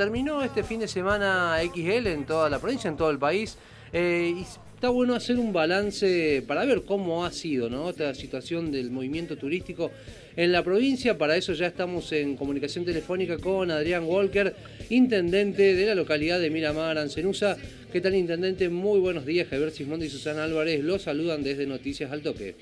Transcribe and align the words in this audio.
Terminó 0.00 0.42
este 0.42 0.62
fin 0.62 0.80
de 0.80 0.88
semana 0.88 1.58
XL 1.62 2.06
en 2.06 2.24
toda 2.24 2.48
la 2.48 2.58
provincia, 2.58 2.88
en 2.88 2.96
todo 2.96 3.10
el 3.10 3.18
país. 3.18 3.58
Eh, 3.92 4.32
y 4.34 4.40
está 4.40 4.88
bueno 4.88 5.14
hacer 5.14 5.38
un 5.38 5.52
balance 5.52 6.42
para 6.48 6.64
ver 6.64 6.86
cómo 6.86 7.26
ha 7.26 7.30
sido 7.30 7.90
esta 7.90 8.14
situación 8.14 8.72
del 8.72 8.90
movimiento 8.90 9.36
turístico 9.36 9.90
en 10.36 10.52
la 10.52 10.62
provincia. 10.62 11.18
Para 11.18 11.36
eso 11.36 11.52
ya 11.52 11.66
estamos 11.66 12.12
en 12.12 12.34
comunicación 12.34 12.86
telefónica 12.86 13.36
con 13.36 13.70
Adrián 13.70 14.04
Walker, 14.04 14.56
intendente 14.88 15.74
de 15.74 15.84
la 15.84 15.94
localidad 15.94 16.40
de 16.40 16.48
Miramar, 16.48 16.96
Ancenusa. 16.96 17.58
¿Qué 17.92 18.00
tal, 18.00 18.14
intendente? 18.14 18.70
Muy 18.70 19.00
buenos 19.00 19.26
días. 19.26 19.48
Javier 19.48 19.70
Sismondi 19.70 20.06
y 20.06 20.08
Susana 20.08 20.44
Álvarez 20.44 20.82
los 20.82 21.02
saludan 21.02 21.42
desde 21.42 21.66
Noticias 21.66 22.10
al 22.10 22.22
Toque. 22.22 22.54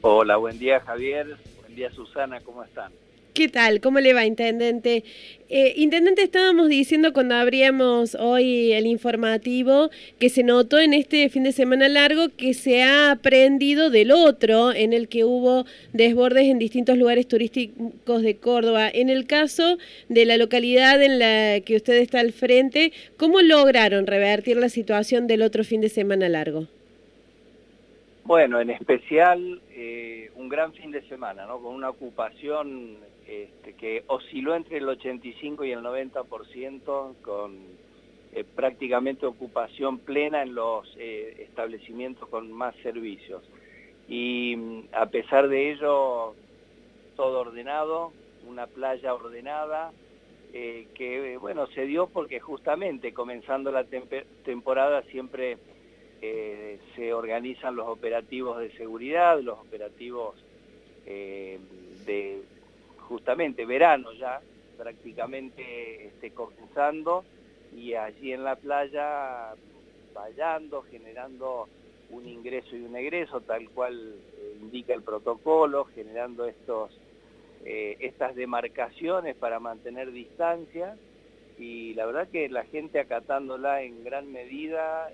Hola, 0.00 0.38
buen 0.38 0.58
día, 0.58 0.80
Javier. 0.80 1.36
Buen 1.60 1.76
día, 1.76 1.92
Susana. 1.92 2.40
¿Cómo 2.40 2.64
están? 2.64 2.90
¿Qué 3.36 3.48
tal? 3.48 3.82
¿Cómo 3.82 4.00
le 4.00 4.14
va, 4.14 4.24
Intendente? 4.24 5.04
Eh, 5.50 5.74
Intendente, 5.76 6.22
estábamos 6.22 6.70
diciendo 6.70 7.12
cuando 7.12 7.34
abríamos 7.34 8.14
hoy 8.14 8.72
el 8.72 8.86
informativo 8.86 9.90
que 10.18 10.30
se 10.30 10.42
notó 10.42 10.80
en 10.80 10.94
este 10.94 11.28
fin 11.28 11.42
de 11.42 11.52
semana 11.52 11.86
largo 11.90 12.30
que 12.34 12.54
se 12.54 12.82
ha 12.82 13.10
aprendido 13.10 13.90
del 13.90 14.10
otro, 14.10 14.72
en 14.72 14.94
el 14.94 15.08
que 15.08 15.24
hubo 15.24 15.66
desbordes 15.92 16.46
en 16.46 16.58
distintos 16.58 16.96
lugares 16.96 17.28
turísticos 17.28 18.22
de 18.22 18.36
Córdoba. 18.36 18.88
En 18.88 19.10
el 19.10 19.26
caso 19.26 19.76
de 20.08 20.24
la 20.24 20.38
localidad 20.38 21.02
en 21.02 21.18
la 21.18 21.60
que 21.60 21.76
usted 21.76 21.98
está 21.98 22.20
al 22.20 22.32
frente, 22.32 22.94
¿cómo 23.18 23.42
lograron 23.42 24.06
revertir 24.06 24.56
la 24.56 24.70
situación 24.70 25.26
del 25.26 25.42
otro 25.42 25.62
fin 25.62 25.82
de 25.82 25.90
semana 25.90 26.30
largo? 26.30 26.68
Bueno, 28.24 28.62
en 28.62 28.70
especial 28.70 29.60
eh, 29.76 30.25
un 30.46 30.50
gran 30.50 30.72
fin 30.74 30.92
de 30.92 31.02
semana, 31.08 31.44
¿no? 31.44 31.58
Con 31.58 31.74
una 31.74 31.90
ocupación 31.90 32.98
este, 33.26 33.72
que 33.72 34.04
osciló 34.06 34.54
entre 34.54 34.76
el 34.76 34.88
85 34.88 35.64
y 35.64 35.72
el 35.72 35.80
90%, 35.80 37.14
con 37.20 37.56
eh, 38.32 38.44
prácticamente 38.54 39.26
ocupación 39.26 39.98
plena 39.98 40.42
en 40.42 40.54
los 40.54 40.86
eh, 40.98 41.46
establecimientos 41.48 42.28
con 42.28 42.52
más 42.52 42.76
servicios. 42.76 43.42
Y 44.06 44.54
mm, 44.56 44.82
a 44.92 45.06
pesar 45.06 45.48
de 45.48 45.72
ello, 45.72 46.36
todo 47.16 47.40
ordenado, 47.40 48.12
una 48.46 48.68
playa 48.68 49.14
ordenada, 49.14 49.90
que 50.52 51.36
bueno, 51.38 51.66
se 51.74 51.84
dio 51.84 52.06
porque 52.06 52.40
justamente 52.40 53.12
comenzando 53.12 53.70
la 53.70 53.84
temporada 54.44 55.02
siempre 55.10 55.58
eh, 56.22 56.78
se 56.94 57.12
organizan 57.12 57.76
los 57.76 57.88
operativos 57.88 58.58
de 58.58 58.70
seguridad, 58.72 59.40
los 59.40 59.58
operativos 59.58 60.34
eh, 61.04 61.58
de 62.06 62.42
justamente 63.00 63.66
verano 63.66 64.12
ya, 64.12 64.40
prácticamente 64.78 66.06
este, 66.06 66.30
comenzando, 66.30 67.24
y 67.74 67.94
allí 67.94 68.32
en 68.32 68.44
la 68.44 68.56
playa 68.56 69.54
vallando, 70.14 70.82
generando 70.90 71.68
un 72.10 72.26
ingreso 72.26 72.74
y 72.76 72.82
un 72.82 72.96
egreso, 72.96 73.40
tal 73.42 73.68
cual 73.70 74.14
eh, 74.38 74.56
indica 74.60 74.94
el 74.94 75.02
protocolo, 75.02 75.84
generando 75.94 76.46
estos, 76.46 76.90
estas 77.64 78.36
demarcaciones 78.36 79.34
para 79.34 79.58
mantener 79.58 80.12
distancia, 80.12 80.96
y 81.58 81.94
la 81.94 82.06
verdad 82.06 82.28
que 82.28 82.48
la 82.48 82.64
gente 82.64 83.00
acatándola 83.00 83.82
en 83.82 84.04
gran 84.04 84.30
medida, 84.30 85.10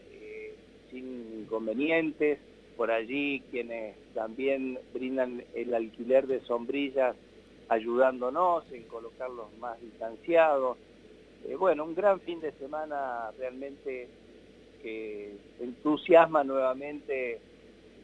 sin 0.92 1.40
inconvenientes, 1.40 2.38
por 2.76 2.92
allí 2.92 3.42
quienes 3.50 3.96
también 4.14 4.78
brindan 4.94 5.42
el 5.54 5.74
alquiler 5.74 6.26
de 6.26 6.40
sombrillas 6.42 7.16
ayudándonos 7.68 8.70
en 8.70 8.84
colocarlos 8.84 9.46
más 9.58 9.80
distanciados. 9.80 10.76
Eh, 11.48 11.56
bueno, 11.56 11.84
un 11.84 11.94
gran 11.94 12.20
fin 12.20 12.40
de 12.40 12.52
semana 12.52 13.30
realmente 13.38 14.08
que 14.82 15.34
entusiasma 15.60 16.44
nuevamente 16.44 17.40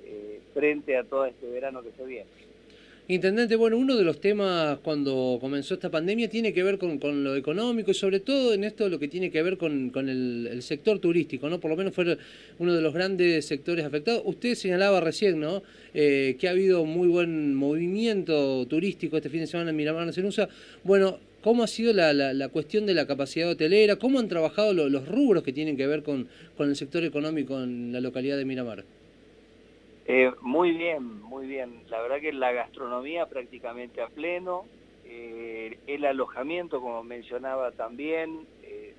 eh, 0.05 0.41
frente 0.55 0.97
a 0.97 1.05
todo 1.05 1.27
este 1.27 1.49
verano 1.51 1.83
que 1.83 1.93
se 1.93 2.05
viene. 2.05 2.48
Intendente, 3.11 3.57
bueno, 3.57 3.79
uno 3.79 3.97
de 3.97 4.05
los 4.05 4.21
temas 4.21 4.81
cuando 4.81 5.39
comenzó 5.41 5.73
esta 5.73 5.91
pandemia 5.91 6.29
tiene 6.29 6.53
que 6.53 6.63
ver 6.63 6.77
con, 6.77 7.01
lo 7.25 7.37
económico 7.37 7.91
y 7.91 7.95
sobre 7.95 8.21
todo 8.21 8.53
en 8.53 8.65
esto 8.65 8.87
lo 8.91 8.99
que 8.99 9.09
tiene 9.09 9.31
que 9.31 9.43
ver 9.43 9.57
con, 9.57 9.91
el, 10.11 10.61
sector 10.61 10.99
turístico, 10.99 11.49
¿no? 11.49 11.59
Por 11.59 11.71
lo 11.71 11.77
menos 11.79 11.95
fue 11.95 12.19
uno 12.59 12.75
de 12.75 12.83
los 12.83 12.93
grandes 12.93 13.47
sectores 13.47 13.87
afectados. 13.87 14.21
Usted 14.27 14.55
señalaba 14.57 15.01
recién, 15.01 15.41
¿no? 15.41 15.63
Eh, 15.95 16.37
que 16.39 16.49
ha 16.49 16.51
habido 16.51 16.85
muy 16.85 17.09
buen 17.09 17.55
movimiento 17.55 18.67
turístico 18.67 19.17
este 19.17 19.31
fin 19.31 19.41
de 19.41 19.47
semana 19.47 19.71
en 19.71 19.77
Miramar 19.77 20.13
Cenusa. 20.13 20.51
Bueno, 20.85 21.19
¿cómo 21.41 21.63
ha 21.63 21.67
sido 21.67 21.95
la, 21.95 22.49
cuestión 22.51 22.85
de 22.85 22.93
la 22.93 23.07
capacidad 23.07 23.49
hotelera? 23.49 23.97
¿Cómo 23.97 24.19
han 24.19 24.29
trabajado 24.29 24.75
los 24.75 25.09
rubros 25.09 25.43
que 25.43 25.55
tienen 25.55 25.79
que 25.79 25.87
ver 25.87 26.03
con 26.03 26.29
el 26.59 26.77
sector 26.77 27.03
económico 27.05 27.59
en 27.59 27.91
la 27.91 28.03
localidad 28.03 28.37
de 28.37 28.45
Miramar? 28.45 28.85
Eh, 30.11 30.33
muy 30.41 30.73
bien, 30.73 31.21
muy 31.21 31.47
bien. 31.47 31.83
La 31.91 32.01
verdad 32.01 32.19
que 32.19 32.33
la 32.33 32.51
gastronomía 32.53 33.27
prácticamente 33.27 34.01
a 34.01 34.09
pleno, 34.09 34.65
eh, 35.05 35.79
el 35.87 36.07
alojamiento, 36.07 36.81
como 36.81 37.05
mencionaba 37.05 37.73
también, 37.73 38.47
eh, 38.63 38.95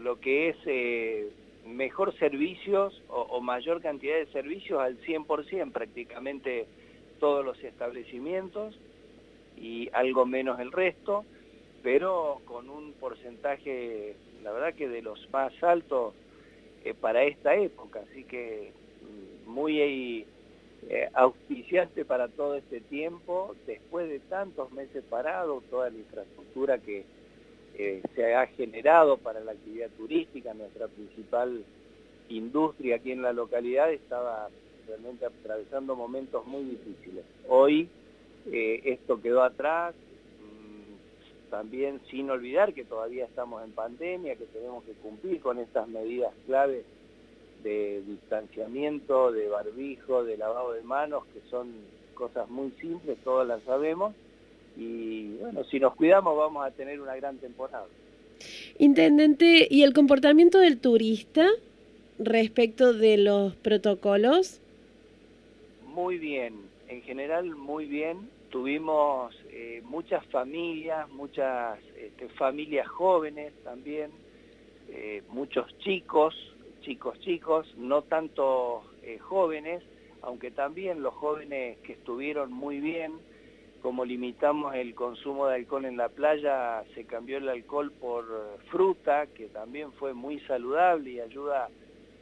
lo 0.00 0.20
que 0.20 0.50
es 0.50 1.26
mejor 1.66 2.16
servicios 2.18 3.02
o, 3.08 3.40
mayor 3.40 3.82
cantidad 3.82 4.14
de 4.14 4.26
servicios 4.26 4.80
al 4.80 4.96
100% 5.00 5.72
prácticamente 5.72 6.66
todos 7.18 7.44
los 7.44 7.62
establecimientos 7.64 8.78
y 9.56 9.90
algo 9.92 10.24
menos 10.24 10.60
el 10.60 10.70
resto, 10.70 11.24
pero 11.82 12.40
con 12.44 12.70
un 12.70 12.92
porcentaje, 12.92 14.14
la 14.44 14.52
verdad 14.52 14.74
que 14.74 14.88
de 14.88 15.02
los 15.02 15.28
más 15.30 15.52
altos 15.64 16.14
para 17.00 17.24
esta 17.24 17.54
época, 17.56 18.00
así 18.08 18.24
que 18.24 18.72
muy 19.48 19.80
eh, 19.80 21.08
auspiciante 21.14 22.04
para 22.04 22.28
todo 22.28 22.54
este 22.54 22.80
tiempo, 22.80 23.54
después 23.66 24.08
de 24.08 24.20
tantos 24.20 24.70
meses 24.72 25.02
parados, 25.10 25.64
toda 25.70 25.90
la 25.90 25.98
infraestructura 25.98 26.78
que 26.78 27.04
eh, 27.76 28.02
se 28.14 28.34
ha 28.34 28.46
generado 28.46 29.16
para 29.18 29.40
la 29.40 29.52
actividad 29.52 29.88
turística, 29.96 30.54
nuestra 30.54 30.88
principal 30.88 31.64
industria 32.28 32.96
aquí 32.96 33.12
en 33.12 33.22
la 33.22 33.32
localidad 33.32 33.90
estaba 33.92 34.48
realmente 34.86 35.26
atravesando 35.26 35.96
momentos 35.96 36.46
muy 36.46 36.64
difíciles. 36.64 37.24
Hoy 37.48 37.88
eh, 38.50 38.80
esto 38.84 39.20
quedó 39.20 39.42
atrás, 39.42 39.94
mm, 39.94 41.50
también 41.50 42.00
sin 42.10 42.30
olvidar 42.30 42.72
que 42.72 42.84
todavía 42.84 43.24
estamos 43.24 43.64
en 43.64 43.72
pandemia, 43.72 44.36
que 44.36 44.46
tenemos 44.46 44.84
que 44.84 44.92
cumplir 44.92 45.40
con 45.40 45.58
estas 45.58 45.88
medidas 45.88 46.32
claves 46.46 46.84
de 47.62 48.02
distanciamiento, 48.06 49.32
de 49.32 49.48
barbijo, 49.48 50.24
de 50.24 50.36
lavado 50.36 50.72
de 50.72 50.82
manos, 50.82 51.24
que 51.32 51.40
son 51.50 51.72
cosas 52.14 52.48
muy 52.48 52.70
simples, 52.80 53.16
todas 53.24 53.46
las 53.46 53.62
sabemos, 53.62 54.14
y 54.76 55.36
bueno, 55.36 55.64
si 55.64 55.80
nos 55.80 55.94
cuidamos 55.94 56.36
vamos 56.36 56.66
a 56.66 56.70
tener 56.70 57.00
una 57.00 57.16
gran 57.16 57.38
temporada. 57.38 57.86
Intendente, 58.78 59.66
¿y 59.68 59.82
el 59.82 59.92
comportamiento 59.92 60.58
del 60.58 60.78
turista 60.78 61.48
respecto 62.18 62.92
de 62.92 63.18
los 63.18 63.54
protocolos? 63.56 64.60
Muy 65.86 66.18
bien, 66.18 66.54
en 66.88 67.02
general 67.02 67.56
muy 67.56 67.86
bien. 67.86 68.28
Tuvimos 68.50 69.34
eh, 69.50 69.82
muchas 69.84 70.24
familias, 70.26 71.08
muchas 71.10 71.78
este, 71.96 72.28
familias 72.30 72.88
jóvenes 72.88 73.52
también, 73.64 74.10
eh, 74.88 75.22
muchos 75.28 75.66
chicos, 75.78 76.34
chicos 76.88 77.20
chicos, 77.20 77.66
no 77.76 78.00
tanto 78.00 78.82
eh, 79.02 79.18
jóvenes, 79.18 79.82
aunque 80.22 80.50
también 80.50 81.02
los 81.02 81.12
jóvenes 81.12 81.76
que 81.80 81.92
estuvieron 81.92 82.50
muy 82.50 82.80
bien, 82.80 83.12
como 83.82 84.06
limitamos 84.06 84.74
el 84.74 84.94
consumo 84.94 85.48
de 85.48 85.56
alcohol 85.56 85.84
en 85.84 85.98
la 85.98 86.08
playa, 86.08 86.82
se 86.94 87.04
cambió 87.04 87.36
el 87.36 87.48
alcohol 87.50 87.92
por 87.92 88.24
fruta, 88.70 89.26
que 89.26 89.48
también 89.48 89.92
fue 89.92 90.14
muy 90.14 90.40
saludable 90.40 91.10
y 91.10 91.20
ayuda 91.20 91.68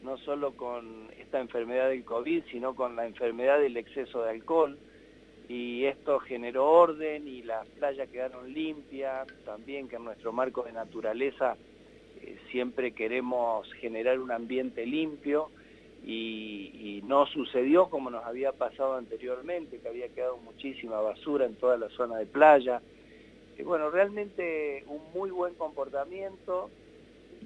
no 0.02 0.18
solo 0.18 0.56
con 0.56 1.10
esta 1.16 1.38
enfermedad 1.38 1.90
del 1.90 2.04
COVID, 2.04 2.42
sino 2.50 2.74
con 2.74 2.96
la 2.96 3.06
enfermedad 3.06 3.60
del 3.60 3.76
exceso 3.76 4.24
de 4.24 4.30
alcohol. 4.30 4.76
Y 5.48 5.84
esto 5.84 6.18
generó 6.18 6.68
orden 6.68 7.28
y 7.28 7.44
las 7.44 7.64
playas 7.68 8.08
quedaron 8.08 8.52
limpias, 8.52 9.28
también 9.44 9.88
que 9.88 9.94
en 9.94 10.04
nuestro 10.04 10.32
marco 10.32 10.64
de 10.64 10.72
naturaleza 10.72 11.56
siempre 12.50 12.92
queremos 12.92 13.70
generar 13.74 14.18
un 14.18 14.30
ambiente 14.30 14.86
limpio 14.86 15.50
y, 16.04 17.02
no 17.06 17.26
sucedió 17.26 17.88
como 17.88 18.10
nos 18.10 18.24
había 18.24 18.52
pasado 18.52 18.96
anteriormente, 18.96 19.78
que 19.78 19.88
había 19.88 20.08
quedado 20.08 20.38
muchísima 20.38 21.00
basura 21.00 21.46
en 21.46 21.54
toda 21.54 21.76
la 21.76 21.88
zona 21.90 22.16
de 22.16 22.26
playa. 22.26 22.80
Y 23.56 23.62
bueno, 23.62 23.90
realmente 23.90 24.84
un 24.88 25.00
muy 25.14 25.30
buen 25.30 25.54
comportamiento, 25.54 26.68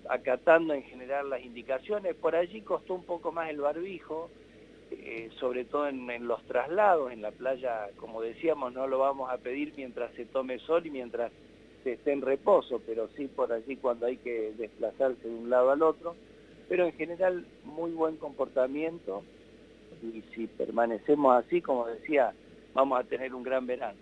acatando 0.09 0.73
en 0.73 0.83
general 0.85 1.29
las 1.29 1.45
indicaciones. 1.45 2.15
Por 2.17 2.35
allí 2.37 2.63
costó 2.63 2.95
un 2.95 3.05
poco 3.05 3.33
más 3.33 3.51
el 3.51 3.61
barbijo, 3.61 4.31
eh, 4.91 5.31
sobre 5.39 5.65
todo 5.65 5.87
en, 5.89 6.27
los 6.27 6.43
traslados, 6.45 7.13
en 7.13 7.23
la 7.23 7.31
playa, 7.31 7.91
como 7.97 8.23
decíamos, 8.23 8.73
no 8.73 8.87
lo 8.87 8.99
vamos 8.99 9.31
a 9.31 9.39
pedir 9.39 9.73
mientras 9.77 10.13
se 10.15 10.25
tome 10.25 10.59
sol 10.61 10.87
y 10.87 10.91
mientras 10.91 11.31
esté 11.87 12.13
en 12.13 12.23
reposo, 12.23 12.81
pero 12.87 13.09
sí 13.17 13.27
por 13.27 13.53
allí 13.53 13.77
cuando 13.77 14.07
hay 14.07 14.17
que 14.17 14.53
desplazarse 14.59 15.29
de 15.29 15.35
un 15.35 15.51
lado 15.51 15.71
al 15.71 15.83
otro. 15.83 16.15
Pero 16.69 16.87
en 16.87 16.93
general 16.93 17.45
muy 17.65 17.91
buen 17.91 18.17
comportamiento 18.17 19.23
y 20.03 20.23
si 20.35 20.47
permanecemos 20.47 21.45
así, 21.45 21.61
como 21.61 21.87
decía, 21.87 22.33
vamos 22.75 23.01
a 23.01 23.05
tener 23.05 23.35
un 23.35 23.43
gran 23.43 23.67
verano. 23.67 23.99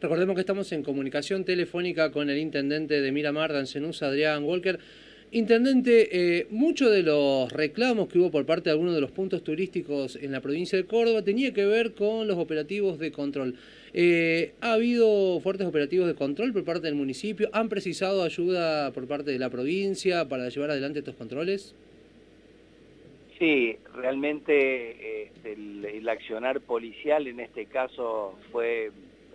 Recordemos 0.00 0.34
que 0.34 0.40
estamos 0.40 0.72
en 0.72 0.82
comunicación 0.82 1.44
telefónica 1.44 2.10
con 2.10 2.28
el 2.28 2.38
intendente 2.38 3.00
de 3.00 3.12
Miramar, 3.12 3.52
Dancenús, 3.52 4.02
Adrián 4.02 4.42
Walker. 4.44 4.80
Intendente, 5.34 6.40
eh, 6.40 6.46
muchos 6.50 6.90
de 6.90 7.02
los 7.02 7.50
reclamos 7.50 8.06
que 8.08 8.18
hubo 8.18 8.30
por 8.30 8.44
parte 8.44 8.64
de 8.64 8.72
algunos 8.72 8.94
de 8.94 9.00
los 9.00 9.12
puntos 9.12 9.42
turísticos 9.42 10.16
en 10.16 10.30
la 10.30 10.42
provincia 10.42 10.76
de 10.76 10.84
Córdoba 10.84 11.22
tenía 11.22 11.54
que 11.54 11.64
ver 11.64 11.94
con 11.94 12.28
los 12.28 12.36
operativos 12.36 12.98
de 12.98 13.12
control. 13.12 13.54
Eh, 13.94 14.52
¿Ha 14.60 14.74
habido 14.74 15.40
fuertes 15.40 15.66
operativos 15.66 16.06
de 16.06 16.14
control 16.14 16.52
por 16.52 16.66
parte 16.66 16.86
del 16.86 16.96
municipio? 16.96 17.48
¿Han 17.54 17.70
precisado 17.70 18.24
ayuda 18.24 18.92
por 18.92 19.08
parte 19.08 19.30
de 19.30 19.38
la 19.38 19.48
provincia 19.48 20.28
para 20.28 20.50
llevar 20.50 20.72
adelante 20.72 20.98
estos 20.98 21.14
controles? 21.14 21.74
Sí, 23.38 23.78
realmente 23.94 25.22
este, 25.22 25.52
el, 25.54 26.08
accionar 26.10 26.60
policial 26.60 27.26
en 27.26 27.40
este 27.40 27.64
caso 27.64 28.38
fue 28.52 28.90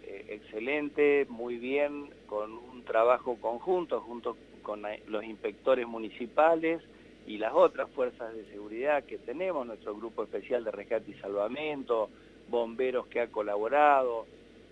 eh, 0.06 0.26
excelente, 0.30 1.26
muy 1.28 1.56
bien, 1.56 2.12
con 2.28 2.52
un 2.52 2.84
trabajo 2.84 3.36
conjunto 3.42 4.00
junto 4.02 4.38
con 4.68 4.84
los 5.08 5.24
inspectores 5.24 5.88
municipales 5.88 6.82
y 7.26 7.38
las 7.38 7.54
otras 7.54 7.90
fuerzas 7.92 8.36
de 8.36 8.44
seguridad 8.48 9.06
que 9.06 9.18
tenemos, 9.18 9.66
nuestro 9.66 9.96
grupo 9.96 10.24
especial 10.24 10.66
de 10.66 10.72
rescate 10.72 11.12
y 11.12 11.14
salvamento, 11.22 12.10
bomberos 12.50 13.08
que 13.08 13.22
ha 13.22 13.28
colaborado, 13.28 14.26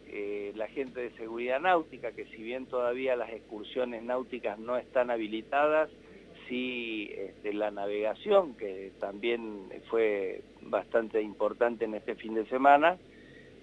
eh, 0.08 0.52
la 0.58 0.68
gente 0.68 1.00
de 1.00 1.12
seguridad 1.12 1.62
náutica, 1.62 2.12
que 2.12 2.26
si 2.26 2.44
bien 2.44 2.66
todavía 2.66 3.16
las 3.16 3.30
excursiones 3.30 4.04
náuticas 4.04 4.60
no 4.60 4.76
están 4.76 5.12
habilitadas, 5.12 5.90
sí 6.50 7.10
este, 7.16 7.54
la 7.54 7.72
navegación, 7.72 8.54
que 8.56 8.92
también 9.00 9.70
fue 9.90 10.42
bastante 10.64 11.22
importante 11.22 11.86
en 11.86 11.96
este 11.96 12.16
fin 12.16 12.34
de 12.34 12.46
semana, 12.48 12.98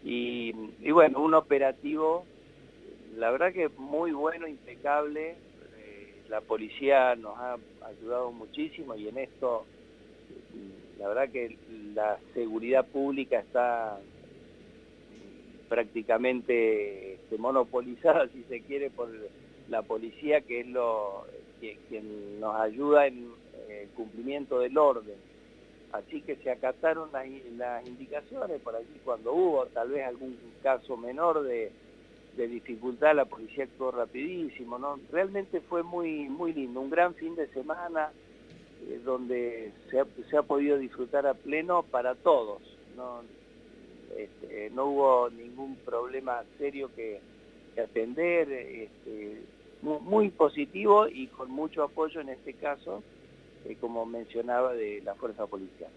y 0.02 0.52
bueno, 0.92 1.20
un 1.20 1.34
operativo, 1.34 2.24
la 3.16 3.30
verdad 3.30 3.52
que 3.52 3.68
muy 3.68 4.12
bueno, 4.12 4.48
impecable, 4.48 5.36
la 6.32 6.40
policía 6.40 7.14
nos 7.14 7.36
ha 7.36 7.58
ayudado 7.84 8.32
muchísimo 8.32 8.94
y 8.94 9.06
en 9.06 9.18
esto 9.18 9.66
la 10.98 11.08
verdad 11.08 11.28
que 11.30 11.58
la 11.94 12.18
seguridad 12.32 12.86
pública 12.86 13.40
está 13.40 14.00
prácticamente 15.68 17.14
este, 17.14 17.36
monopolizada, 17.36 18.28
si 18.32 18.44
se 18.44 18.62
quiere, 18.62 18.88
por 18.88 19.10
la 19.68 19.82
policía, 19.82 20.40
que 20.40 20.60
es 20.60 20.66
lo 20.68 21.26
quien 21.60 22.40
nos 22.40 22.56
ayuda 22.56 23.06
en 23.06 23.30
el 23.68 23.88
cumplimiento 23.90 24.58
del 24.58 24.76
orden. 24.78 25.16
Así 25.92 26.22
que 26.22 26.36
se 26.36 26.50
acataron 26.50 27.10
las, 27.12 27.26
las 27.58 27.86
indicaciones 27.86 28.58
por 28.62 28.74
allí 28.74 29.00
cuando 29.04 29.34
hubo 29.34 29.66
tal 29.66 29.90
vez 29.90 30.06
algún 30.06 30.38
caso 30.62 30.96
menor 30.96 31.42
de, 31.42 31.70
de 32.36 32.48
dificultad, 32.48 33.14
la 33.14 33.24
policía 33.24 33.64
actuó 33.64 33.90
rapidísimo, 33.90 34.78
¿no? 34.78 34.98
Realmente 35.10 35.60
fue 35.60 35.82
muy, 35.82 36.28
muy 36.28 36.52
lindo, 36.52 36.80
un 36.80 36.90
gran 36.90 37.14
fin 37.14 37.34
de 37.34 37.46
semana 37.48 38.10
eh, 38.88 39.00
donde 39.04 39.72
se 39.90 40.36
ha, 40.36 40.42
podido 40.42 40.78
disfrutar 40.78 41.26
a 41.26 41.34
pleno 41.34 41.82
para 41.82 42.14
todos, 42.14 42.62
¿no? 42.96 43.22
Este, 44.16 44.70
hubo 44.74 45.30
ningún 45.30 45.76
problema 45.76 46.42
serio 46.58 46.90
que, 46.94 47.20
atender, 47.82 48.50
este, 48.52 49.40
muy 49.80 50.28
positivo 50.28 51.08
y 51.08 51.26
con 51.28 51.50
mucho 51.50 51.82
apoyo 51.82 52.20
en 52.20 52.28
este 52.28 52.52
caso 52.54 53.02
eh, 53.64 53.76
como 53.80 54.04
mencionaba, 54.06 54.74
de 54.74 55.00
la 55.02 55.14
fuerza 55.14 55.46
policial. 55.46 55.90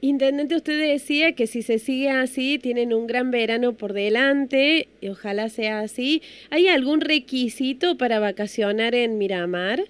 Intendente, 0.00 0.56
usted 0.56 0.78
decía 0.78 1.34
que 1.34 1.46
si 1.46 1.62
se 1.62 1.78
sigue 1.78 2.10
así, 2.10 2.58
tienen 2.58 2.92
un 2.94 3.06
gran 3.06 3.30
verano 3.30 3.74
por 3.74 3.92
delante, 3.92 4.88
y 5.00 5.08
ojalá 5.08 5.48
sea 5.48 5.80
así. 5.80 6.22
¿Hay 6.50 6.68
algún 6.68 7.00
requisito 7.00 7.96
para 7.96 8.18
vacacionar 8.18 8.94
en 8.94 9.18
Miramar? 9.18 9.84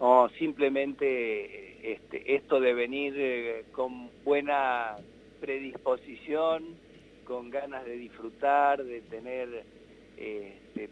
No, 0.00 0.28
simplemente 0.38 1.92
este, 1.92 2.34
esto 2.34 2.60
de 2.60 2.74
venir 2.74 3.14
eh, 3.16 3.64
con 3.72 4.10
buena 4.24 4.96
predisposición, 5.40 6.64
con 7.24 7.50
ganas 7.50 7.84
de 7.84 7.96
disfrutar, 7.96 8.84
de 8.84 9.00
tener 9.02 9.64
este, 10.16 10.88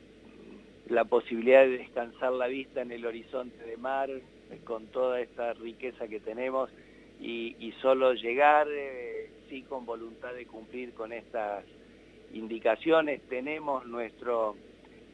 la 0.91 1.05
posibilidad 1.05 1.63
de 1.63 1.79
descansar 1.79 2.33
la 2.33 2.49
vista 2.49 2.83
en 2.83 2.91
el 2.91 3.07
horizonte 3.07 3.65
de 3.65 3.77
mar, 3.77 4.11
con 4.65 4.87
toda 4.89 5.21
esta 5.21 5.53
riqueza 5.55 6.09
que 6.09 6.19
tenemos 6.21 6.69
y, 7.21 7.73
solo 7.81 8.15
llegar, 8.15 8.67
eh, 8.71 9.31
sí, 9.49 9.63
con 9.63 9.87
voluntad 9.87 10.35
de 10.35 10.47
cumplir 10.47 10.93
con 10.93 11.13
estas 11.13 11.65
indicaciones. 12.33 13.21
Tenemos 13.29 13.87
nuestro 13.87 14.57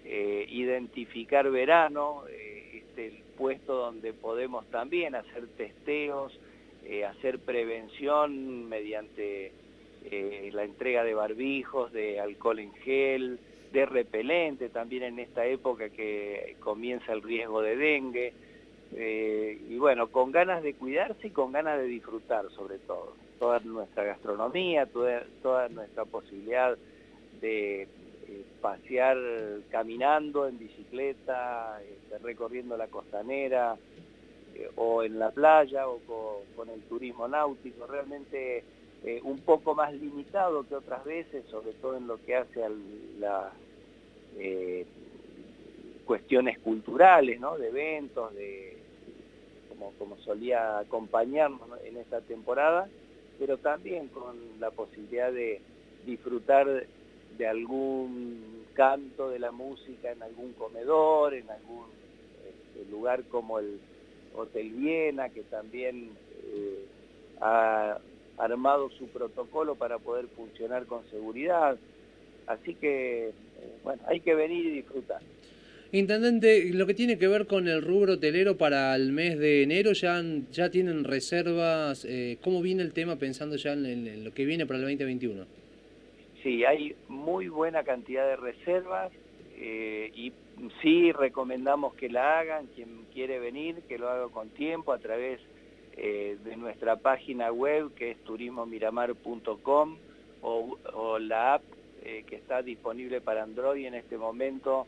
eh, 0.05 0.46
identificar 0.49 1.50
verano, 1.50 2.22
eh, 2.29 2.82
este, 2.82 3.08
el 3.08 3.22
puesto 3.37 3.75
donde 3.75 4.12
podemos 4.12 4.64
también 4.70 5.14
hacer 5.14 5.46
testeos, 5.56 6.38
hacer 7.08 7.40
prevención 7.40 8.69
mediante 8.69 9.50
la 10.52 10.62
entrega 10.62 11.02
de 11.02 11.14
barbijos, 11.14 11.93
de 11.93 12.20
alcohol 12.20 12.61
en 12.61 12.72
gel, 12.75 13.40
de 13.76 13.84
repelente 13.84 14.70
también 14.70 15.02
en 15.02 15.19
esta 15.19 15.44
época 15.44 15.90
que 15.90 16.56
comienza 16.61 17.12
el 17.12 17.20
riesgo 17.23 17.61
de 17.61 17.76
dengue. 17.76 18.32
Eh, 18.94 19.61
y 19.69 19.76
bueno, 19.76 20.06
con 20.06 20.32
ganas 20.32 20.62
de 20.62 20.73
cuidarse 20.73 21.26
y 21.26 21.31
con 21.31 21.52
ganas 21.52 21.78
de 21.78 21.84
disfrutar 21.84 22.50
sobre 22.52 22.78
todo. 22.78 23.12
Toda 23.38 23.61
nuestra 23.61 24.05
gastronomía, 24.05 24.87
toda, 24.87 25.69
nuestra 25.69 26.06
posibilidad 26.06 26.78
de 27.43 27.82
eh, 27.82 27.88
pasear 28.62 29.19
caminando 29.70 30.49
en 30.49 30.58
bicicleta, 30.58 31.79
este, 31.82 32.17
recorriendo 32.20 32.79
la 32.79 32.87
costanera 32.87 33.76
eh, 34.55 34.70
o 34.76 35.02
en 35.02 35.19
la 35.19 35.32
playa 35.32 35.87
o 35.87 36.00
con, 36.56 36.70
el 36.70 36.81
turismo 36.84 37.29
náutico, 37.29 37.87
realmente 37.87 38.64
un 39.22 39.38
poco 39.40 39.75
más 39.75 39.93
limitado 39.93 40.67
que 40.67 40.75
otras 40.75 41.05
veces, 41.05 41.44
sobre 41.49 41.72
todo 41.75 41.96
en 41.96 42.08
lo 42.08 42.17
que 42.25 42.34
hace 42.34 42.64
a 42.64 42.70
las 44.36 44.86
cuestiones 46.04 46.58
culturales, 46.60 47.40
¿no? 47.40 47.58
de 47.58 47.68
eventos, 47.68 48.34
de 48.34 48.76
como, 49.98 50.16
solía 50.19 50.78
acompañarnos 50.78 51.60
en 51.84 51.96
esta 51.98 52.20
temporada, 52.20 52.88
pero 53.38 53.58
también 53.58 54.08
con 54.08 54.36
la 54.60 54.70
posibilidad 54.70 55.32
de 55.32 55.60
disfrutar 56.06 56.86
de 57.36 57.46
algún 57.46 58.64
canto 58.74 59.28
de 59.31 59.38
la 59.38 59.52
música 59.52 60.12
en 60.12 60.22
algún 60.22 60.52
comedor, 60.55 61.34
en 61.34 61.50
algún 61.50 61.86
este, 62.46 62.90
lugar 62.90 63.24
como 63.24 63.58
el 63.58 63.78
Hotel 64.34 64.70
Viena, 64.70 65.28
que 65.31 65.43
también 65.43 66.10
eh, 66.44 66.84
ha 67.40 67.98
armado 68.38 68.90
su 68.90 69.08
protocolo 69.08 69.74
para 69.74 69.98
poder 69.98 70.26
funcionar 70.28 70.86
con 70.86 71.08
seguridad. 71.10 71.76
Así 72.46 72.74
que, 72.74 73.29
eh, 73.29 73.32
bueno, 73.82 74.03
hay 74.06 74.20
que 74.20 74.34
venir 74.34 74.67
y 74.67 74.70
disfrutar. 74.70 75.20
Intendente, 75.93 76.72
lo 76.74 76.86
que 76.86 76.94
tiene 76.94 77.17
que 77.17 77.29
ver 77.29 77.46
con 77.46 77.69
el 77.69 77.81
rubro 77.81 78.15
hotelero 78.15 78.56
para 78.56 78.94
el 78.96 79.12
mes 79.12 79.38
de 79.38 79.62
enero, 79.62 79.93
¿ya, 79.93 80.20
ya 80.50 80.69
tienen 80.69 81.05
reservas? 81.05 82.05
Eh, 82.05 82.38
¿Cómo 82.43 82.60
viene 82.60 82.82
el 82.82 82.93
tema 82.93 83.17
pensando 83.17 83.56
ya 83.56 83.72
en, 83.72 84.24
lo 84.24 84.34
que 84.34 84.44
viene 84.44 84.67
para 84.67 84.79
el 84.79 84.84
2021? 84.84 85.46
Sí, 86.43 86.65
hay 86.65 86.96
muy 87.08 87.48
buena 87.48 87.84
cantidad 87.84 88.26
de 88.26 88.36
reservas 88.36 89.12
eh, 89.56 90.10
y 90.15 90.32
sí 90.82 91.12
recomendamos 91.12 91.94
que 91.94 92.08
la 92.08 92.41
hagan, 92.41 92.67
quien 92.74 93.05
quiere 93.15 93.38
venir, 93.38 93.76
que 93.88 93.96
lo 93.96 94.08
haga 94.08 94.29
con 94.29 94.48
tiempo 94.50 94.93
a 94.93 94.98
través 94.98 95.41
eh, 95.96 96.36
de 96.44 96.56
nuestra 96.56 96.96
página 96.96 97.53
web 97.53 97.94
que 97.94 98.10
es 98.10 98.19
turismomiramar.com 98.24 99.96
o, 100.43 100.79
o 100.93 101.19
la 101.19 101.55
app 101.55 101.62
que 102.27 102.36
está 102.36 102.63
disponible 102.63 103.20
para 103.20 103.43
Android 103.43 103.86
en 103.86 103.94
este 103.94 104.17
momento 104.17 104.86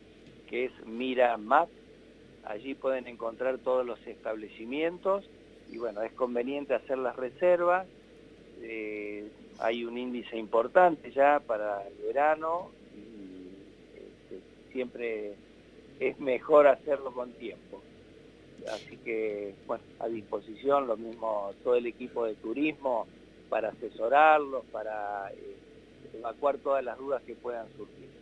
que 0.49 0.65
es 0.65 0.71
Mira 0.85 1.37
Map. 1.37 1.69
Allí 2.45 2.73
pueden 2.73 3.07
encontrar 3.07 3.59
todos 3.59 3.85
los 3.85 3.99
establecimientos 4.07 5.29
y 5.71 5.77
bueno, 5.77 6.01
es 6.01 6.11
conveniente 6.13 6.73
hacer 6.73 6.97
las 6.97 7.15
reservas. 7.15 7.85
Eh, 8.61 9.29
hay 9.59 9.85
un 9.85 9.97
índice 9.97 10.37
importante 10.37 11.11
ya 11.11 11.39
para 11.39 11.85
el 11.87 11.93
verano 12.07 12.71
y 12.95 13.97
este, 13.97 14.41
siempre 14.71 15.33
es 15.99 16.19
mejor 16.19 16.67
hacerlo 16.67 17.13
con 17.13 17.31
tiempo. 17.33 17.81
Así 18.71 18.97
que, 18.97 19.53
bueno, 19.67 19.83
a 19.99 20.07
disposición 20.07 20.87
lo 20.87 20.97
mismo 20.97 21.51
todo 21.63 21.75
el 21.75 21.85
equipo 21.85 22.25
de 22.25 22.35
turismo 22.35 23.07
para 23.49 23.69
asesorarlos, 23.69 24.65
para 24.65 25.31
eh, 25.31 25.58
evacuar 26.19 26.57
todas 26.57 26.83
las 26.83 26.97
dudas 26.97 27.21
que 27.23 27.35
puedan 27.35 27.67
surgir. 27.77 28.18